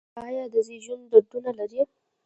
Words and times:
ایا 0.25 0.43
د 0.53 0.55
زیږون 0.67 0.99
دردونه 1.11 1.49
لرئ؟ 1.59 1.81